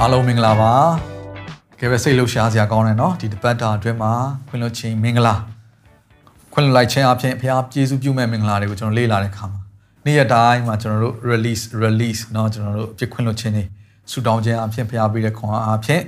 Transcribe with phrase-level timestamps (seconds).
[0.00, 0.72] အားလုံးမင်္ဂလာပါ
[1.80, 4.12] ကဲပဲစိတ်လှုပ်ရှားစရာကောင်းတယ်နော်ဒီတပတ်တာအတွင်းမှာ
[4.48, 5.34] ခွင့်လွှတ်ခြင်းမင်္ဂလာ
[6.52, 9.60] ခွင့်လွှတ်လိုက်ခြင်းအပြင်ဘုရားကျေးဇူးပြုမဲ့မင်္ဂလာတွေကိုကျွန်တော်လေ့လာတဲ့အခါမှာ
[10.06, 13.64] နေ့ရက်တိုင်းမှာကျွန်တော်တို့ release release เนาะကျွန်တော်တို့အပြစ်ခွင့်လွှတ်ခြင်းတွေ
[14.10, 16.02] ဆူတောင်းခြင်းအပြင်ဘုရားပေးတဲ့ခွန်အားအပြင်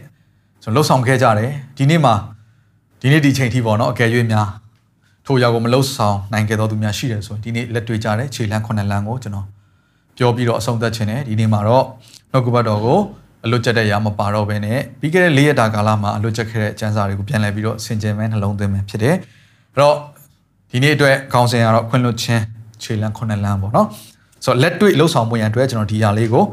[0.63, 2.15] ကျွန်တော်လှုပ်ဆောင်ခဲ့ကြတယ်ဒီနေ့မှာ
[3.01, 4.49] ဒီနေ့ဒီချိန်ထိပေါ့เนาะအကယ်၍များ
[5.27, 9.47] ထိုရောက်ကိုမလှုပ်ဆောင်နိုင်ခဲ့တော်သူများရှိတယ်ဆိုရင်ဒီနေ့လက်တွေ့ကြတဲ့ခြေလမ်းခုနှစ်လမ်းကိုကျွန်တော်
[10.17, 11.85] ပြောပြီးတော့အဆုံးသတ်ခြင်းတယ်ဒီနေ့မှာတော့
[12.33, 13.01] နှုတ်ကပတ်တော်ကို
[13.46, 19.16] အလွတ်ကျက်တဲ့ຢာမပါတော့ဘဲနဲ့ပြီးခဲ့တဲ့၄ရက်တာကာလမှာအလွတ်ကျက်ခဲ့တဲ့အကျမ်းစာတွေကိုပြန်လည်ပြီးတော့ဆင်ခြင်မဲ့နှလုံးသွင်းမယ်ဖြစ်တယ်။
[19.74, 19.96] အဲ့တော့
[20.72, 22.44] ဒီနေ့အတွက်ခေါင်းစဉ်ကတော့ခွင့်လွှတ်ခြင်း
[22.84, 23.88] ခြေလမ်းခုနှစ်လမ်းပေါ့နော်။
[24.46, 26.46] ဆိုတော့လက်တွေ့လှုပ်ဆောင်မှုရန်အတွက်ကျွန်တော်ဒီຢာလေးကို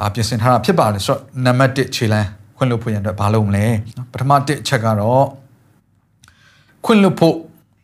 [0.00, 3.64] အာပြင်ဆင်ထားတာဖြစ်ပါတယ်ဆိုတော့နံပါတ်1ခြေလမ်းခွင့်လွှတ်ဖို့ရန်အတွက်ဘာလုပ်မလဲ။
[4.12, 5.24] ပထမတစ်ချက်ကတော့
[6.84, 7.36] ခွင့်လွှတ်ဖို့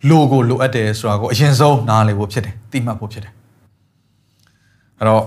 [0.09, 3.33] လိုကိုလိုအပ်တယ်ဆိုတာကိုအရင်ဆုံးနားလည်ဖို့ဖြစ်တယ်။သိမှတ်ဖို့ဖြစ်တယ်။
[4.99, 5.25] အဲ့တော့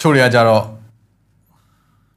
[0.00, 0.64] ချို့တွေကကြတော့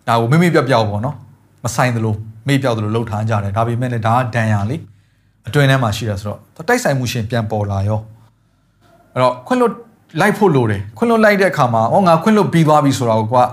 [0.08, 1.16] ဒါကိုမိမိပြောက်ပြောက်ပေါ့နော်
[1.64, 2.16] မဆိုင်သလို
[2.48, 4.78] မေ့ပြောက်သလိုလှုပ်ထားကြတယ်ဒါပေမဲ့လည်းဒါကဒဏ်ရာလေ
[5.48, 8.00] အတွင်းထဲမှာရှိတာဆိုတော့တိုက်ဆိုင်မှုရှင်ပြန်ပေါ်လာရော
[9.14, 9.74] အဲ့တော့ခွင့်လွတ်
[10.20, 13.44] လိုက်ဖို့လိုတယ်ခွင့်လွတ်လိုက်တဲ့အခါမှာဟောငါခွင့်လွတ်ပြီးသွားပြီဆိုတာကိုကွာ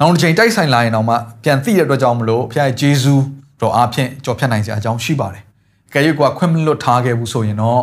[0.00, 3.22] နောက်တစ်ချိန်တိုက်ဆိုင်လာရင်တော့မှပြန်သိတဲ့အတွက်ကြောင့်မလို့ဖခင်ရဲ့ဂျေဇူး
[3.60, 5.42] တော်အားဖြင့်ကြော်ဖြတ်နိုင်စရာအကြောင်းရှိပါတယ်။
[5.94, 7.82] ကဲရွကွာခွင့်မလွတ်ထားခဲ့ဘူးဆိုရင်တော့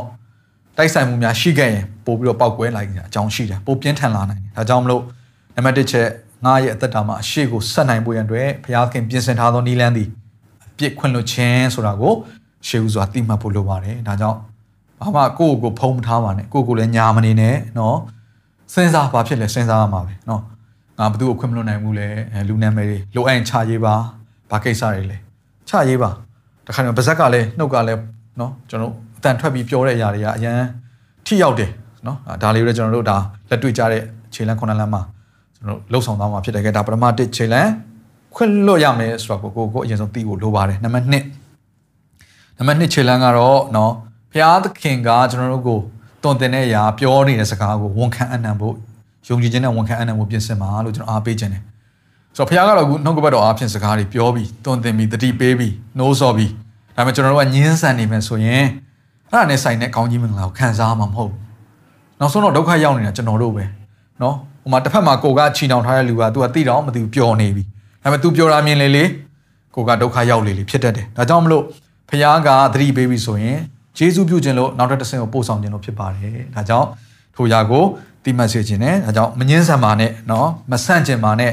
[0.77, 5.01] တိုက်ဆိုင်မှုများရှိခဲ့ရင်ပို့ပြီးတော့ပောက်ကွဲလိုက်ကြအကြောင်းရှိတယ်ပို့ပြင်းထန်လာနိုင်တယ်။ဒါကြောင့်မလို့
[5.55, 6.07] နံပါတ်1ချက်
[6.45, 10.09] ငါရဲ့အသက်တာမှာအရှိကိုဆက်နိုင်ဖို့ရန်အတွက်ဘုရားခင်ပြင်ဆင်ထားသောနည်းလမ်းသည်
[10.65, 12.13] အပြစ်ခွင့်လွှတ်ခြင်းဆိုတာကို
[12.67, 14.39] ရှေးဦးစွာသိမှတ်ဖို့လိုပါတယ်။ဒါကြောင့်
[14.99, 17.97] ဘာမှကိုယ့်ကိုဖုံးမထားပါနဲ့ကိုယ့်ကိုလည်းညာမနေနဲ့နော်
[18.73, 20.41] စဉ်းစားဘာဖြစ်လဲစဉ်းစားရမှာပဲနော်
[20.99, 22.07] ငါဘသူ့ကိုခွင့်မလွှတ်နိုင်ဘူးလေ
[22.47, 23.93] လူနာမည်တွေလိုအပ်ရင်ခြာရေးပါ
[24.51, 25.17] ဘာကိစ္စတွေလဲ
[25.69, 26.09] ခြာရေးပါ
[26.67, 28.01] တခါတော့ဗဇက်ကလည်းနှုတ်ကလည်း
[28.39, 30.59] နော်ကျွန်တော်အတန်ထွက်ပြီးပြောတဲ့အရာတွေကအရန်
[31.25, 31.71] ထိရောက်တယ်
[32.05, 33.17] နော်ဒါလေးတွေကျွန်တော်တို့ဒါ
[33.49, 34.01] လက်တွေ့ကြတဲ့
[34.33, 35.01] ခြေလမ်းခုနလမ်းမှာ
[35.56, 37.70] ကျွန်တော်လှုပ်ဆောင်သွားမှာဖြစ်တယ်ကဲဒါပထမတစ်ခြေလမ်း
[38.34, 41.12] ခွင့်လွတ်ရမယ်ဆိုတော့ကိုကိုကိုအရင်ဆုံးသိဖို့လိုပါတယ်နံပါတ်1
[42.58, 43.90] နံပါတ်2ခြေလမ်းကတော့เนาะ
[44.32, 45.78] ဘုရားသခင်ကကျွန်တော်တို့ကို
[46.24, 48.74] တုံတင်တဲ့အရာပြောနေတဲ့စကားကိုဝန်ခံအနံဖို့
[49.28, 51.62] ယုံကြည်ခြင်းနဲ့ဝန်ခံအနံဖို့ပြင်ဆင်ပါလို့ကျွန်တော်အားပေးခြင်းတယ်
[52.36, 56.50] ဆိုတော့ဘုရားကတော့အခုနှုတ်ကပတ်တော်အားဖြင့်စကားတွေပြောပြီးတုံတင်ပြီးတတိပေးပြီးနှိုးဆော်ပြီး
[56.96, 58.64] ဒါပေမဲ့ကျွန်တော်တို့ကညှင်းဆန်နေမယ်ဆိုရင်
[59.30, 61.40] အဲ့ဒါနဲ့ဆိုင်တဲ့ကောင်းကြီးမင်္ဂလာကိုခံစားမှာမဟုတ်ဘူး
[62.20, 63.64] နောက်ဆုံးတော့ဒုက္ခရောက်နေတာကျွန်တော်တို့ပဲ
[64.21, 67.63] နော်ဟိုမှာတစ်ဖက်မှာကိုကချီနှောင်ထားတဲ့လူက तू ကသိတော့မသိဘူးပျော်နေပြီ
[68.03, 69.03] ဒါပေမဲ့ तू ပျော်တာမြင်လေလေ
[69.75, 71.63] ကိုကဒုက္ခရောက်လေလေဖြစ်တတ်တယ်ဒါကြောင့်မလို့
[72.09, 73.59] ဖခင်ကသတိပေးပြီဆိုရင်
[73.97, 76.87] ဂျေစုပြုခြင်းလို့နောက်ထပ်တစ်ဆင့်ကိုပို့ဆောင်ခြင်းလို့ဖြစ်ပါတယ်ဒါကြောင့်
[77.35, 77.83] ထိုရာကို
[78.23, 81.51] တိမှတ်စေခြင်းနဲ့ဒါကြောင့်မငင်းဆန်ပါနဲ့နော်မဆန့်ကျင်ပါနဲ့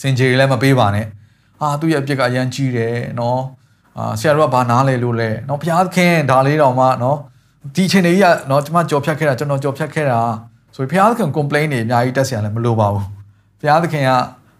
[0.00, 1.06] စင်ကြေလည်းမပေးပါနဲ့
[1.60, 3.40] အာသူ့ရဲ့အပြစ်ကအရန်ကြီးတယ်နော်
[3.98, 7.18] အာဆရာတို့ကဘာနားလဲလို့လဲနော်ဘုရားသခင်ဒါလေးတော်မှနော်
[7.74, 10.20] ဒီချိန်လေးကနော်ကျွန်မကြော်ဖြတ်ခဲ့တာကျွန်တော်ကြော်ဖြတ်ခဲ့တာ
[10.75, 13.05] ဆိုပြီးဘုရားသခင် complain တွေအများကြီးတက်ဆရာလည်းမလိုပါဘူး
[13.59, 14.11] ဘုရားသခင်က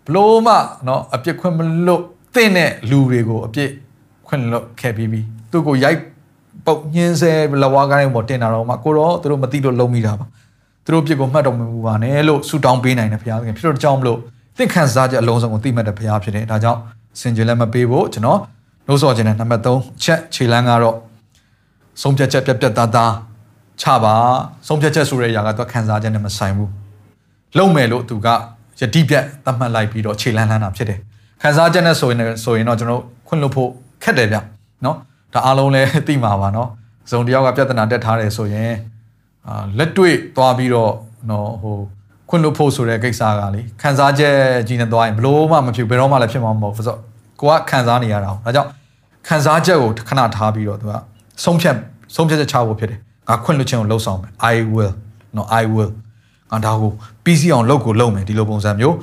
[0.07, 0.55] ဘလို့မှ
[0.85, 2.03] เนาะအပြစ်ခွင့်မလွတ်
[2.35, 3.69] သင့်တဲ့လူတွေကိုအပြစ်
[4.28, 6.00] ခွင့်လွတ်ခဲ့ပြီးပြီသူ့ကိုရိုက်
[6.66, 7.31] ပုတ်ညင်းဆဲ
[7.63, 10.25] လဝါကိုင်းပေါ်တင်တာတော့မှကိုတော့သူတို့မသိလို့လုံးမိတာပါ
[10.85, 14.19] သူတို့ပြစ်ကိုမှတ်တော်မမူပါနဲ့လို့ဆုတောင်းပေးနိုင်တယ်ဘုရားသခင်ဖြစ်တော့ကြောင်းမလို့
[14.57, 16.79] သင်ခံစားချက်အလုံးစုံကိုသိမှတ်တဲ့ဘုရားဖြစ်တယ်ဒါကြောင့်
[17.19, 18.39] စင်ကြယ်လည်းမပေးဖို့ကျွန်တော်
[18.88, 20.95] နှိုးဆော်ခြင်းနဲ့နံပါတ်3ချက်ခြေလမ်းကတော့
[22.01, 23.11] ဆုံးဖြတ်ချက်ပြတ်ပြတ်သားသား
[23.81, 24.15] ချပါ
[24.66, 26.71] ဆုံးဖြတ်ချက်ဆိုတဲ့အရာကတော့ခံစားချက်နဲ့မဆိုင်ဘူး
[27.59, 28.28] လုံမယ်လို့သူက
[28.81, 30.99] ယတိပြတ်သတ်မှတ်လိုက်ပြီးတော့ခြေလန်းလန်းတာဖြစ်တယ်
[31.43, 33.71] ခံစားချက်နဲ့ဆိုရင်ဆိုရင်တော့ကျွန်တော်ခွင့်လွှတ်ဖို့
[34.03, 34.37] ခက်တယ်ဗျ
[34.84, 34.97] နော်
[35.34, 36.69] ဒါအားလုံးလည်းသိမှာပါနော်
[37.10, 38.72] ဇုံတယောက်ကပြဿနာတက်ထားတယ်ဆိုရင်
[39.47, 40.93] အာလက်တွေ့သွားပြီးတော့
[41.31, 41.77] နော်ဟို
[42.28, 44.36] ခွင့်လွှတ်ဖို့ဆိုတဲ့ကိစ္စကလေခံစားချက်
[44.68, 46.98] ကြီးနေသွားရင်ဘလို့မှမဖြစ်ဘယ်တော့မှလည်းဖြစ်မှာမဟုတ်ဘူးဆိုတော့
[47.41, 48.68] ကိုကခံစားနေရတာ။ဒါကြောင့်
[49.28, 50.92] ခံစားချက်ကိုခဏထားပြီးတော့သူက
[51.45, 51.77] ဆုံးဖြတ်
[52.15, 53.01] ဆုံးဖြတ်ချက်ချဖို့ဖြစ်တယ်
[53.32, 54.92] ငါခွင့်လွှတ်ခြင်းကိုလှုပ်ဆောင်မယ် I will
[55.36, 55.90] နော် I will
[56.50, 56.90] ငါဒါကို
[57.24, 58.96] ပြီးစီအောင်လုပ်ကိုလုပ်မယ်ဒီလိုပုံစံမျိုး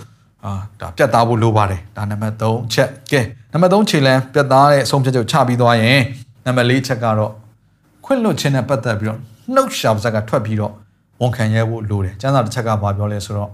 [0.46, 3.22] အာဒါပြတ်သားဖို့လိုပါတယ်ဒါနံပါတ်3ချက်ကဲ
[3.54, 6.00] နံပါတ်3ခြေလမ်းပြတ်သားတဲ့အဆုံးဖြတ်ချက်ချပြီးသွားရင်
[6.46, 7.32] နံပါတ်4ချက်ကတော့
[8.06, 9.20] ခွင့်လွှတ်ခြင်းနဲ့ပတ်သက်ပြီးတော့
[9.54, 10.74] နှုတ်ရှာပါဇက်ကထွက်ပြီးတော့
[11.22, 13.50] ဝန်ခံရဲဖို့လိုတယ်ကျမ်းစာတစ်ချက်ကဘာပြောလဲဆိုတော့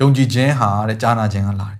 [0.00, 1.78] ယုံကြည်ခြင်းဟာတဲ့ကြားနာခြင်းကလာတယ်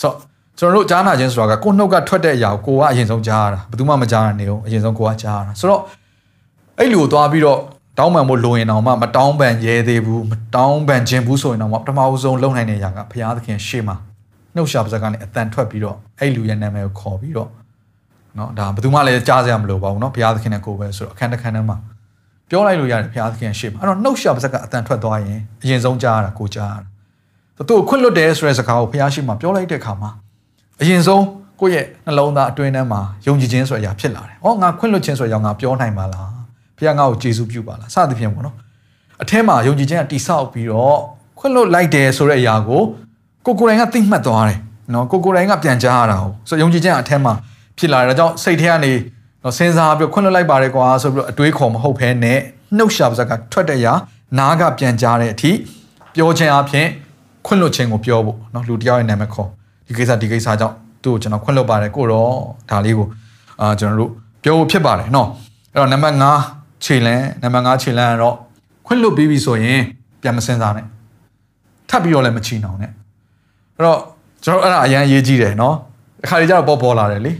[0.00, 0.16] ဆိုတော့
[0.58, 5.82] ကျွန်တော်တို့ကြားနာခြင်းဆိုတာကကိုယ်နှုတ်ကထွက်တဲ့အရာကိုကိုကအရင်ဆုံးကြားရတာဘယ်သူမှမကြားရနေအောင်အရင်ဆုံးကိုကကြားရတာဆိုတော့
[6.77, 7.59] အဲ့လူကိုသွားပြီးတော့
[7.97, 13.95] တောင်းပန်ဖို့လိုရင်တော့မှမတောင်းပန်ရဲသေးဘူးမတောင်းပန်ခြင်းဘူးဆိုရင်တော့မှပထမဦးဆုံးလုံနိုင်တဲ့အရာကဘုရားသခင်ရှေ့မှာ
[14.55, 17.49] နှုတ်ရှာပါဇက်ကနေအတန်ထွက်ပြီးတော့အဲ့လူရဲ့နာမည်ကိုခေါ်ပြီးတော့
[18.35, 21.77] เนาะဒါဘယ်သူမှလည်းကြားစရာမလိုပါဘူးเนาะဘုရားသခင်နဲ့ကိုယ်ပဲဆိုတော့အခန်းတစ်ခန်းထဲမှာ
[22.49, 26.75] ပြောလိုက်လို့ရတယ်ဘုရားသခင်ရှေ့မှာအဲ့တော့နှုတ်ရှာပါဇက်ကအတန်ထွက်သွားရင်အရင်ဆုံးကြားရတာကိုကြားရ
[27.57, 30.09] တာသူ့ကိုခွင့်လွတ်တယ်ဆိုတဲ့စကားကိုဘုရားရှိခိုးမှာပြောလိုက်တဲ့အခါမှာ
[30.81, 31.25] အရင်ဆုံး
[31.59, 36.29] ကိုယ့်ရဲ့နှလုံးသားအတွင်းထဲမှာယုံကြည်ခြင်းဆိုတဲ့အရာဖြစ်လာတယ်။ဩငါခွင့်လွတ်ခြင်းဆိုတဲ့အကြောင်းငါပြောနိုင်ပါလား။
[36.76, 38.54] ဘုရားငါ့ကိုကျေးဇူးပြုပါလား။စသဖြင့်ပေါ့နော်။
[39.22, 40.98] အထဲမှာယုံကြည်ခြင်းကတိဆောက်ပြီးတော့
[41.38, 42.82] ခွင့်လွတ်လိုက်တယ်ဆိုတဲ့အရာကို
[43.46, 44.58] ကိုကိုယ်တိုင်ကသိမှတ်သွားတယ်။
[44.94, 47.32] နော်ကိုကိုယ်တိုင်ကပြန်ကြားရတာဟုတ်။ဆိုယုံကြည်ခြင်းအထဲမှာ
[47.78, 48.92] ဖြစ်လာတယ်။ဒါကြောင့်စိတ်ထဲကနေ
[49.42, 52.38] နော်စဉ်းစားပြီးခွင့်လွတ်လိုက်ပါတယ်ကွာဆိုပြီးတော့အတွေးခေါ်မဟုတ်ဘဲနဲ့
[52.76, 53.92] နှုတ်ရှာပါစကထွက်တဲ့အရာ
[54.38, 55.50] နားကပြန်ကြားတဲ့အထိ
[56.14, 56.86] ပြောခြင်းအပြင်
[57.46, 59.48] ခွင့်လွတ်ခြင်းကိုပြောဖို့နော်လူတယောက်ရဲ့နာမည်ခေါ်
[59.86, 62.30] ဒီကိစ္စဒီကိစ္စကြောင့်သူ့ကိုကျွန်တော်ခွင့်လွတ်ပါတယ်ကိုတော့
[62.70, 63.06] ဒါလေးကို
[63.60, 64.10] အာကျွန်တော်တို့
[64.42, 65.28] ပြောဖို့ဖြစ်ပါတယ်နော်
[65.72, 68.36] အဲ့တော့နံပါတ်5 ခြေလန်းနံပါတ်5ခြေလန်းကတော့
[68.86, 69.80] ခွင့်လွတ်ပြီးပြီဆိုရင်
[70.22, 70.86] ပြန်မစင်စားနဲ့
[71.88, 72.90] ထပ်ပြီးတော့လည်းမချီနှောင်နဲ့
[73.76, 73.98] အဲ့တော့
[74.44, 75.74] ကျွန်တော်အဲ့ဒါအရန်ရေးကြည့်တယ်နော်
[76.24, 77.32] အခါကြီးကျတော့ပေါ်ပေါ်လာတယ်လေ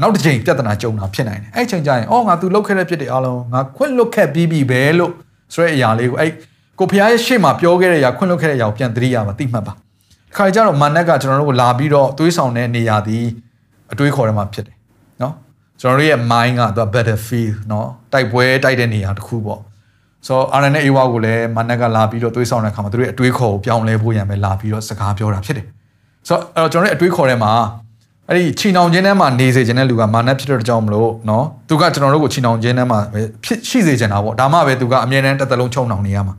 [0.00, 5.12] နောက်တစ်ချိန်ပြဿနာကြုံတာဖြစ်နိုင်တယ်အဲ့ချိန်ကျရင်အော်ငါ तू လုတ်ခဲ့တဲ့ပြစ်တွေအားလုံးငါခွင့်လွတ်ခဲ့ပြီးပြီပဲလို့
[5.54, 6.30] ဆိုတဲ့အရာလေးကိုအဲ့
[6.78, 9.72] ကိုဖះရဲ့ရှေ့မှာပြောခဲ့တဲ့အရာခွင့်လွတ်ခဲ့တဲ့အရာကိုပြန်သတိရမှာသိမှတ်ပါ
[10.36, 13.24] ခါကြတော့မာနက်ကကျွန်တော်တို့ကိုလာပြီးတော့တွေးဆောင်တဲ့နေရာသည်
[13.92, 14.79] အတွေးခေါ်ထဲမှာဖြစ်တယ်နော်
[15.80, 19.60] ကျွန်တော်တို့ရဲ့ mind ကသူက battlefield နော်တိုက်ပွဲတိုက်တဲ့နေရာတစ်ခုပေါ့
[20.26, 25.66] ဆိုတော့ RNA အေဝါကိုလည်းမာနက်ကလာပြီးတော့တွေးဆောင်တဲ့အခါမှာသူတို့ရဲ့အတွေးခေါ်ကိုပြောင်းလဲဖို့ရံပဲလာပြီးတော့စကားပြောတာဖြစ်တယ်
[26.28, 27.52] ဆိုတော့အဲ့တော့ကျွန်တော်တို့ရဲ့အတွေးခေါ်ထဲမှာ
[28.28, 36.34] အဲ့ဒီချီနှောင်ခြင်းထဲမှာနေစေခြင်းတဲ့လူကမာနဖြစ်တဲ့ကြောင့်မလို့နော်သူကကျွန်တော်တို့ကိုချီနှောင်ခြင်းထဲမှာပဲဖြစ်ရှိစေချင်တာပေါ့ဒါမှပဲသူကအမြဲတမ်းတစ်သက်လုံးချုံနှောင်နေရမှာ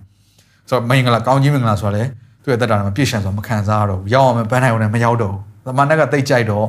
[0.69, 2.03] ဆိုတော့မင်္ဂလာကောင်းကြီးမင်္ဂလာဆိုတာလေ
[2.43, 6.65] သူ့ရဲ့တက်တာမှာပြည့်ရှံဆိုတာမခံစားရတော့ဘူးရောက်အောင်ပန်းနိုင်အောင်လည်းမရောက်တော့ဘူးသမဏကတိတ်ကြိုက်တော့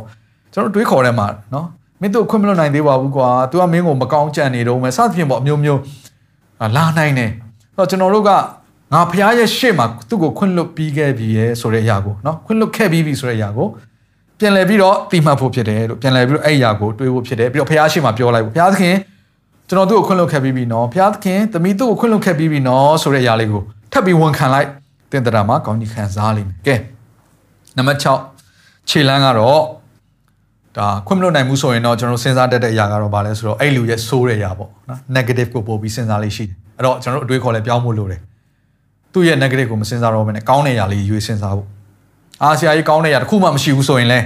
[0.53, 1.67] ကျွန်တော်တွေးခေါ်ထဲမှာနော်
[2.03, 5.81] မင်းတို့ခွင့်မလွတ်နိုင်သေးပါဘူးကွာ तू ကမင်းကိုမကောင်းကြံနေတော့မယ်စသဖြင့်ပေါ့အမျိုးမျိုး
[6.77, 7.31] လာနိုင်တယ်
[7.77, 8.31] အဲ့တော့ကျွန်တော်တို့က
[8.93, 13.67] ငါဖရားရဲ့ရှေ့မှာသူ့ကိုခွင့်လွတ်ပြီးခဲ့ပြီရဲ့ဆိုတဲ့အရာကိုနော်ခွင့်လွတ်ခဲ့ပြီးပြီဆိုတဲ့အရာကို
[14.39, 18.97] ပြန်လည်ပြီးတော့တိမှတ်ဖို့ဖြစ်တယ်လို့ပြန်လည်ပြီးတော့အဲ့အရာကိုတွေးဖို့ဖြစ်တယ်ပြီးတော့ဖရားရှေ့မှာပြောလိုက်ဖို့ဖရားသခင်
[19.69, 23.63] ကျွန်တော်သူ့ကိုခွင့်လွတ်ခဲ့ပြီးပြီနော်ဖရားသခင်သမီးသူ့ကိုခွင့်လွတ်ခဲ့ပြီးပြီနော်ဆိုတဲ့အရာလေးကို
[23.93, 24.69] ထပ်ပြီးဝန်ခံလိုက်
[25.13, 26.75] တင်တရာမှာကောင်းကြီးခံစားလိမ့်မယ်ကဲ
[27.77, 28.01] နံပါတ်
[28.45, 29.61] 6ခြေလန်းကတော့
[30.77, 38.21] ဒါခွင့်မလို့နိုင်မှုဆိုရင်တော့ကျွန်တော်စဉ်းစားတတ်တဲ့အရာကတော့ဗာလဲဆိုတော့အဲ့လူရဲ့ဆိုးတဲ့အရာပေါ့နော် negative ကိုပို့ပြီးစဉ်းစားလေးရှိတယ်အဲ့တော့ကျွန်တော်တို့အတွေးခေါ်လဲပြောင်းဖို့လိုတယ်
[39.13, 41.69] သူ့ရဲ့ negative ကိုမစဉ်းစားတော့ဘဲနဲ့ကောင်းတဲ့အရာလေးရွေးစဉ်းစားဖို့
[42.43, 44.21] အာဆရာကြီးကောင်းတဲ့အရာတစ်ခုမှမရှိဘူးဆိုရင်လဲ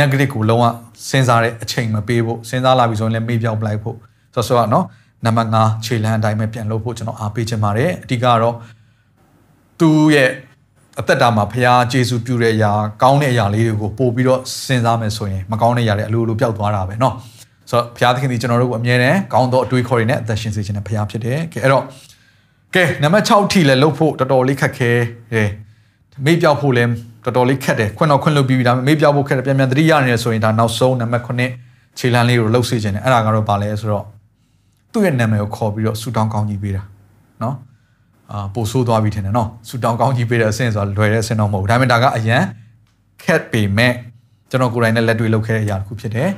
[0.00, 0.64] negative ကိုလုံးဝ
[1.10, 3.96] စဉ်းစားတဲ့အချိန်မပေးဖို့စဉ်းစားလာပြီဆိုရင်လည်းမေ့ပြောင်းပလိုက်ဖို့
[4.34, 4.84] ဆိုတော့နော်
[5.24, 8.54] နံပါတ်5ခြေလန်းအတိုင်းပဲပြန်လုပ်ဖို့ကျွန်တော်အားပေးချင်ပါတယ်အဓိကတော့
[9.80, 10.30] သူ့ရဲ့
[10.99, 12.71] အသက်တာမှာဖရားဂျေစုပြုတဲ့အရာ
[13.01, 17.13] ကောင်းတဲ့အရာလေးတွေကိုပို့ပြီးတော့စဉ်းစားမယ်ဆိုရင်မကောင်းတဲ့အရာတွေအလိုလိုပျောက်သွားတာပဲเนาะ
[17.69, 21.83] ဆိုတော့ဖရားသခင်ဒီကျွန်တော်တို့ကိုအမြဲတမ်းကောင်းသောအတွေးခေါ်တွေနဲ့အသက်ရှင်စေခြင်းနဲ့ဖရားဖြစ်တယ်ကဲအဲ့တော့
[22.75, 24.91] ကဲနံပါတ်6ထိလည်းလှုပ်ဖို့တော်တော်လေးခက်ခဲ
[25.33, 25.49] တယ်
[26.25, 26.89] မေ့ပြောက်ဖို့လည်း
[27.25, 34.05] တော်တော်လေးခက်တယ်ခွင့်တော့ခွင့်လုပ်ပြီးပြီဒါပေမဲ့မေ့ပြောက်ဖို့ခက်တယ်ပြန်ပြန်သတိရနေတယ်ဆိုရင်ဒါနောက်ဆုံးနံပါတ်9ခြေလမ်းလေးကိုလှုပ်စေခြင်းနဲ့အဲ့ဒါကတော့ဗာလဲဆိုတော့
[34.91, 36.83] သူ့ရဲ့နာမည်ကိုခေါ်ပြီးတော့ဆူတောင်းကောင်းကြီးပေးတာ
[37.39, 37.53] เนาะ
[38.32, 42.42] အာပို့ဆိုးသွားပြီထင်တယ်နော်ဆူတောင်းကောင်းကြီးပေးတဲ့အဆင့်ဆိုတာလွယ်တဲ့အဆင့်တော့မဟုတ်ဘူးဒါပေမဲ့ဒါကအရန်
[43.22, 43.92] ခက်ပေမဲ့
[44.50, 46.28] ကျွန်တော်ကိုယ်တိုင်နဲ့လက်တွေ့လုပ်ခဲ့တဲ့အရာတစ်ခုဖြစ်တယ်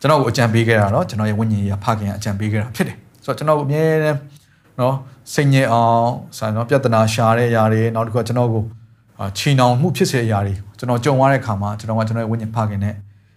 [0.00, 4.18] ကျွန်တော်ကိုအကြံပေးခဲ့တာတော့ကျွန်တော်ရဲ့ဝိညာဉ်ရေးဖခင်အကြံပေးခဲ့တာဖြစ်တယ်ဆိုတော့ကျွန်တော်အမြဲတမ်း
[4.80, 4.94] နော်
[5.34, 6.08] စိတ်ငြိမ်အောင်
[6.38, 8.62] ဆိုတော့ပြဿနာရှာတဲ့အရာတွေနောက်တစ်ခုကျွန်တော်ကို
[9.38, 12.94] ချီနှောင်မှုဖြစ်စေတဲ့အရာတွေကျွန်တော်ကြုံရတဲ့ခါမှာကျွန်တော်ကကျွန်တော်ရဲ့ဝိညာဉ်ဖခင်နဲ့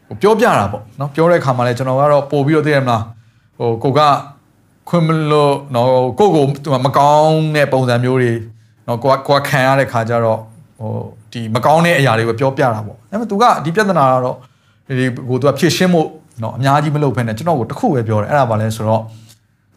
[0.07, 3.03] ဟိုပြောပြတာပေါ့နော်ပြောတဲ့ခါမှာလည်းကျွန်တော်ကတော့ပို့ပြီးတော့သိရမလား
[3.57, 3.99] ဟိုကိုက
[4.88, 6.44] ခွင့်မလို့နော်ကိုကို
[6.84, 8.32] မကောင်းတဲ့ပုံစံမျိုးတွေ
[8.86, 10.40] နော်ကိုကကိုကခံရတဲ့ခါကျတော့
[10.78, 10.90] ဟို
[11.32, 14.36] ဒီမကောင်းတဲ့အရာတွေကိုပြောပြတာပေါ့ဒါပေမဲ့ तू ကဒီပြဿနာကတော့
[14.88, 16.08] ဒီကို तू ကဖြည့်ရှင်းဖို့
[16.42, 19.02] နော်အများကြီးမလုပ်ဖ ೇನೆ ကျွန်တော်ကိုတခုပဲပြောတယ်အဲ့ဒါပါလဲဆိုတော့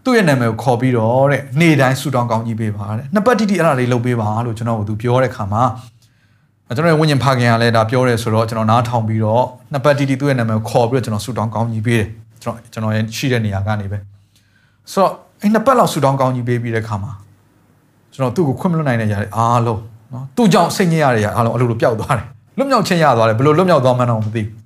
[0.03, 5.63] သူ့ရဲ့နာမည်ကိုခေါ်ပြီးတော့တဲ့နေ့တိုင်းဆူတောင်းကောင်းကြီးပေးပါတဲ့နှစ်ပတ်တိတိအဲ့ဒါလေးလုပ်ပေးပါလို့ကျွန်တော်ကို तू ပြောတဲ့ခါမှာ
[6.75, 12.07] ကျွန်တော်ရဲ့ဝိညာဉ်ဖခင်ကလည်းဒါပြောတယ်ဆိုတော့ကျွန်တော်နားထောင်ပြီးတော့နှစ်ပတ်တိတိသူ့ရဲ့နာမည်ကိုခေါ်ပြီးတော့ကျွန်တော်ဆူတောင်းကောင်းကြီးပေးတယ်
[12.43, 13.97] ကျွန်တော်ကျွန်တော်ရဲ့ရှိတဲ့နေရာကနေပဲ
[14.92, 17.12] ဆိုတော့အဲ့နှစ်ပတ်လောက်ဆူတောင်းကောင်းကြီးပေးပြီးတဲ့ခါမှာ
[18.12, 19.80] ကျွန်တော်သူ့ကိုခွင့်မလွတ်နိုင်တဲ့ຢာတွေအားလုံး
[20.12, 22.26] နော်သူ့ကြောင့်စိတ်ညစ်ရတဲ့ຢာအားလုံးအလိုလိုပျောက်သွားတယ်
[22.58, 24.64] လွတ်မြောက်ခြင်းရသွားတယ်ဘယ်လိုလွတ်မြောက်သွားမှန်းတော့မသိဘူး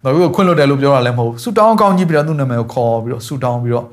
[0.02, 3.86] ။ဘာလို့ခွင့်လွတ်တယ်လို့ပြောတာလည်းမဟုတ်ဘူး။ဆူတောင်းကောင်းကြီးပြီးတော့သူ့နာမည်ကိုခေါ်ပြီးတော့ဆူတောင်းပြီးတော့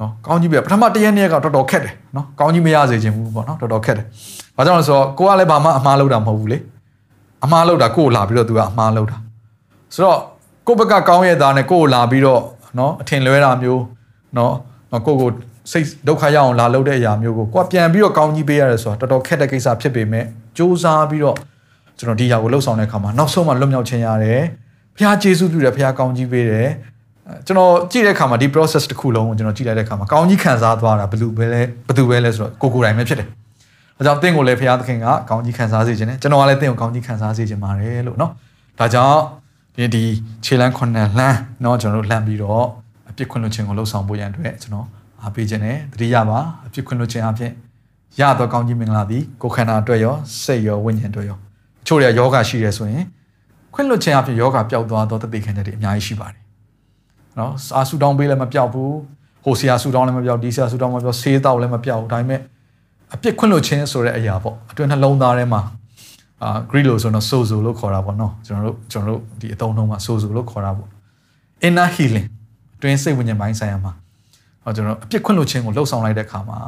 [0.00, 4.06] နော်ကောင်းကြီးပြီးပထမတရက်နေ့ကတော်တော်ခက်တယ်နော်ကောင်းကြီးမရစေခြင်းဘူးပေါ့နော်တော်တော်ခက်တယ်။
[4.56, 6.58] ဘာကြောင့်လဲဆိုတော့ကိုကလည်းဘာမှအမှားလုပ်တာမဟုတ်ဘူးလေ။
[7.44, 9.16] အမှားလုပ်တာကိုကိုလာပြီးတော့သူကအမှားလုပ်တာ။
[9.94, 10.18] ဆိုတော့
[10.66, 12.42] ကိုဘက်ကကောင်းရဲ့သားနဲ့ကိုကိုလာပြီးတော့
[12.78, 13.82] နော်အထင်လွဲတာမျိုး
[14.36, 14.54] နော်
[14.91, 15.29] နော်ကိုကို
[15.71, 20.25] စိတ်ဒုက္ခရောက်အောင်လာလုပ်တဲ့အရာမျိုးကိုကိုကပြန်ပြီးတော့ကောင်းကြီးပေးရတယ်ဆိုတာတော်တော်ခက်တဲ့ကိစ္စဖြစ်ပေမဲ့
[20.57, 21.37] စူးစမ်းပြီးတော့
[21.99, 24.41] ကျွန်တော်ဒီຢာကိုလှုပ်ဆောင်တဲ့အခါမှာနောက်ဆုံးမှလွတ်မြောက်ခြင်းရတယ်။
[24.95, 26.69] ဘုရားကျေးဇူးပြုတယ်ဘုရားကောင်းကြီးပေးတယ်
[27.45, 33.27] ကျွန်တော်ကြည့်တဲ့အခါမှာဒီ process တစ်ခုလုံးကိုကျွန်တော်ကြည့်လိုက်တဲ့အခါမှာကောင်းကြီးခံစားသွားတာဘယ်လိုပဲလဲဘယ်သူပဲလဲဆိုတော့ကိုကိုယ်တိုင်ပဲဖြစ်တယ်။
[33.97, 38.31] ဒါကြောင့်တင့်ကိုလည်းဘုရားသခင်ကကောင်းကြီးခံစားစေခြင်းနဲ့ကျွန်တော်ကလည်းတင့်ကိုကောင်းကြီးခံစားစေခြင်းပါတယ်လို့နော်။
[38.79, 39.19] ဒါကြောင့်
[39.75, 40.03] ဒီဒီ
[40.45, 42.86] ခြေလမ်းခုနှစ်လမ်းเนาะကျွန်တော်တို့လှမ်းပြီးတော့အ
[43.18, 44.86] ပြစ်ခွင့်လွှတ်ခြင်းကိုလှုပ်ဆောင်ဖို့ရန်အတွက်ကျွန်တော်
[45.22, 47.52] အားပေးခြင်းနဲ့တတိယပါအပြစ်ခွင့်လွှတ်ခြင်းအပြင်
[48.20, 51.38] ရတော့ကောင်းကြီးမင်္ဂလာသည်ကိုယ်ခန္ဓာအတွက်ရောစိတ်ရောဝိညာဉ်အတွက်ရော
[51.86, 53.04] ချို့ရယောဂရှိရဲဆိုရင်
[53.74, 56.40] ခွင့်လွှတ်ခြင်းအပြင်ယောဂပျောက်သွားတော့တသိခံတဲ့တွေအများကြီးရှိပါတယ်
[57.38, 58.92] နော်အာဆူတောင်းပေးလည်းမပျောက်ဘူး
[59.44, 62.40] ဟိုဆရာဆူတောင်းလည်းမပျောက်ဒီဆရာဆူတောင်းမပျောက်ဆေးတောက်လည်းမပျောက်ဘူးဒါပေမဲ့
[63.14, 65.60] အပြစ်ခွင့်လွှတ်ခြင်းဆိုတဲ့အရာပေါ့အတွင်းနှလုံးသားထဲမှာ
[66.42, 70.88] အာ Greek လို့ဆိုတော့ sozo လို့ခေါ်တာပေါ့နော်ကျွန်တော်တို့ကျွန်တော်တို့ဒီအသုံးနှုန်းမှာ sozo လို့ခေါ်တာပေါ့
[71.66, 72.28] inner healing
[72.78, 73.92] အတွင်းစိတ်ဝိညာဉ်ပိုင်းဆိုင်ရာမှာ
[74.64, 76.58] ဟောကျွန်တော်အပြစ်ခွင့်လွှတ်ခြင်းကိုလှုပ်ဆောင်လိုက်တဲ့အခါမှာ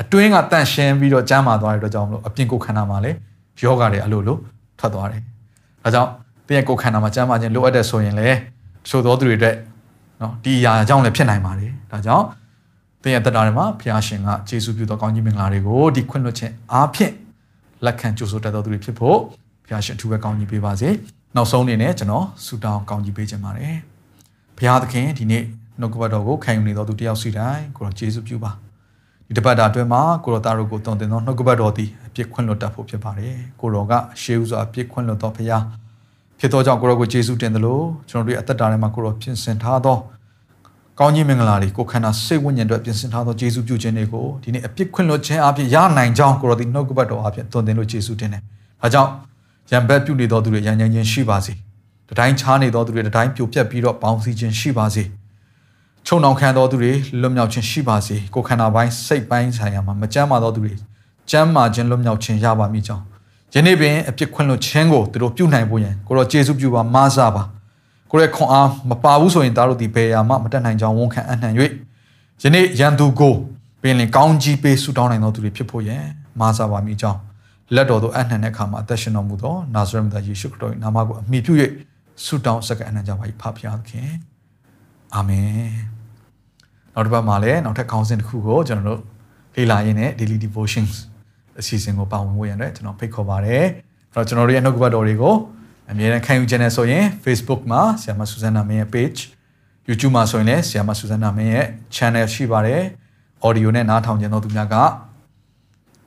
[0.00, 3.16] အတွင်းကတန့်ရှင်းပြီးတော့ကျမ်းမာသွားတဲ့အတွက်ကြောင့်မလို့အပြင်ကိုယ်ခန္ဓာမှာလည်း
[3.62, 4.36] ယောဂတွေအလိုလို
[4.78, 5.22] ထွက်သွားတယ်။
[5.84, 6.10] ဒါကြောင့်
[6.46, 8.36] တင်းရဲ့ကိုယ်ခန္ဓာမှာကျမ်းမာခြင်းလိုအပ်တဲ့ဆိုရင်လည်း
[8.88, 9.56] ချို့သောသူတွေအတွက်
[10.20, 12.24] နော်ဒီအရာအကြောင်းလည်းဖြစ်နိုင်ပါတယ်။ဒါကြောင့်
[13.02, 17.12] တင်းရဲ့တက်တာတွေမှာဘုရားရှင်ကယေရှုပြုသောကောင်းကြီးမင်္ဂလာတွေကိုဒီခွင့်လွှတ်ခြင်းအားဖြင့်
[17.84, 19.18] လက်ခံကြိုဆိုတတ်သောသူတွေဖြစ်ဖို့
[19.64, 20.88] ဘုရားရှင်အထူးပဲကောင်းကြီးပေးပါစေ။
[21.36, 23.76] နောက်ဆုံးအနေနဲ့ကျွန်တော်ဆုတောင်းကောင်းကြီးပေးခြင်းပါတယ်။
[24.60, 25.44] ဘုရားသခင်ဒီနေ့
[25.80, 28.50] နှုတ်ကပတ်တော်ကိုခံယူနေတော်သူတယောက်စီတိုင်းကိုတော့ယေရှုပြုပါ
[29.26, 35.58] ဒီတပတ်တာအတွင်းမှာကိုရောသားတို့ကိုတုံတင်သောနှုတ်ကပတ်တော်သည်အပြစ်ခွင့်လွတ်တတ်ဖို့ဖြစ်ပါတယ်ကိုရောကရှေးဥစွာအပြစ်ခွင့်လွတ်တော်ဖရာ
[36.38, 39.96] ဖြစ်သောကြောင့်ကိုရောကိုယေရှုတင်တယ်လို့ကျွန်တော်တို့အသက်တာထဲမှာကိုရောပြင်ဆင်ထားသော
[40.98, 48.42] ကောင်းကြီးမင်္ဂလာတွေကိုခန္ဓာစိတ်ဝိညာဉ်တို့ပြင်ဆင်ထားသောယေရှုပြုခြင်းတွေကိုဒီနေ့အပြစ်ခွင့်လွတ်ခြင်းအဖြစ်ရနိုင်ကြောင်းကိုရောဒီနှုတ်ကပတ်တော်အဖြစ်တုံတင်လို့ယေရှုတင်တယ်
[48.80, 49.10] ဒါကြောင့်
[49.70, 51.52] ရံဘက်ပြုနေတော်သူတွေရန်ရန်ချင်းရှိပါစေ
[52.10, 55.04] တတိုင်းချားနေတော်သူတွေတတိုင်းပြိုပြက်ပြီးတော့ပေါင်းစည်းခြင်းရှိပါစေ
[56.06, 60.74] ချုံနှောင်ခံတော်သူတွေလွတ်မြောက်ခြင်းရှိပါစေကိုခန္ဓာပိုင်းစိတ်ပိုင်းဆိုင်ရာမှာမကြမ်းမာတော်သူတွေ
[61.30, 63.04] ကြမ်းမာခြင်းလွတ်မြောက်ခြင်းရပါမိကြောင်း
[63.54, 67.42] ယနေ့ပင်အပြစ်ခွင့်လွတ်ခြင်းကိုသူတို့ပြုနိုင်ဖို့ရန်ကိုတော့ကျေးဇူးပြုပါမဆာပါ
[68.10, 71.52] ကိုရဲ့ခွန်အားမပါဘူးဆိုရင်သားတို့ဒီဘယ်ရာမှမတက်နိုင်ကြောင်းဝန်ခံအနှံ့၍
[72.42, 73.34] ယနေ့ရန်သူကို
[73.82, 76.02] ပင်လင်ကောင်းကြီးပေးဆုတောင်းနိုင်တော်သူတွေဖြစ်ဖို့ရန်
[76.40, 77.20] မဆာပါမိကြောင်း
[77.74, 81.52] လက်တော်သို့အနှံ့တဲ့အခါမှာအသက်ရှင်တော်မူသောနာဇရက်မြတ်ယေရှုခရစ်တော်၏နာမကိုအမိပြု၍
[82.24, 84.10] ဆုတောင်းဆက်ကအနှံ့ကြပါ၏ဖဖျားသခင်
[85.14, 85.50] အာမင်
[86.94, 89.00] နောက်တစ်ပတ်မှာလည်းနောက်ထပ်ခေါင်းစဉ်တစ်ခုကိုကျွန်တော်တို့
[89.56, 90.92] လေ့လာရင်းနဲ့ daily devotions
[91.58, 93.64] အစီအစဉ်ကိုပါဝင်ဖို့ရတဲ့ကျွန်တော်ဖိတ်ခေါ်ပါတယ်
[94.12, 95.34] အဲ့တော့ကျွန်တော်တို့ရဲ့နှုတ်ကပတ်တော်တွေကို
[95.90, 99.20] အမြဲတမ်းခံယူခြင်းနဲ့ဆိုရင် Facebook မှာဆရာမဆူဇန်နာမင်းရဲ့ page
[99.88, 102.82] YouTube မှာဆိုရင်လည်းဆရာမဆူဇန်နာမင်းရဲ့ channel ရှိပါတယ်
[103.46, 104.76] audio နဲ့နားထောင်ခြင်းတို့သူများက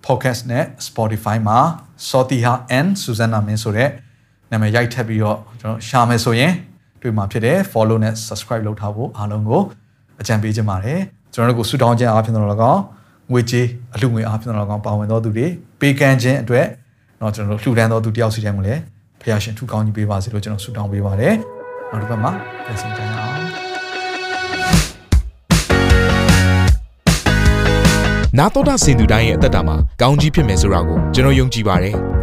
[0.06, 1.60] podcast နဲ့ Spotify မှာ
[2.10, 3.90] Sotiha and Susanna Min ဆိုတဲ့
[4.54, 6.54] နာမည်ရိုက်ထပ်ပြီးတော့ကျွန်တော်ရှာမယ်ဆိုရင်
[7.02, 9.62] တွေ့မှာဖြစ်တယ် follow နဲ့ subscribe လုပ်ထားဖို့အားလုံးကို
[10.22, 11.00] အကြံပေးချင်ပါတယ်
[11.34, 12.82] ကျွန်တော်တို့ကိုဆုတောင်းခြင်းအားဖြင့်တော့လည်းကောင်း
[13.32, 15.48] ငွေကြေးအလှငွေအားဖြင့်တော့လည်းကောင်းပါဝင်တော်သူတွေ
[15.80, 16.66] ပေးကမ်းခြင်းအတွက်
[17.22, 18.80] တော့ကျွန်တော်တို့လှူဒန်းတော်သူတယောက်စီတိုင်းကိုလည်း
[19.20, 21.34] ဖခင်ရှင်ထူကောင်းကြီးပေးပါစေလို့ကျွန်တော်ဆုတောင်းပေးပါတယ်
[21.92, 22.32] နောက်တစ်ပတ်မှာ
[22.66, 23.34] ပြန်ဆောင်ကြအောင်
[28.38, 31.98] နာတော်တာစင်သူတိုင်းရဲ့အသက်တာမှာကောင်းကြီးဖြစ်မယ်ဆိုတာကိုကျွန်တော်ယုံကြည်ပါတယ်။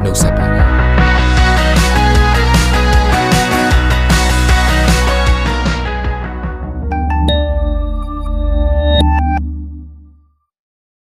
[0.00, 0.49] no separate.